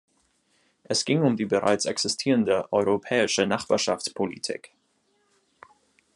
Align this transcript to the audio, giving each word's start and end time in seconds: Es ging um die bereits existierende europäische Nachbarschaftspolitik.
Es 0.81 1.05
ging 1.05 1.21
um 1.21 1.37
die 1.37 1.45
bereits 1.45 1.85
existierende 1.85 2.67
europäische 2.73 3.45
Nachbarschaftspolitik. 3.45 4.73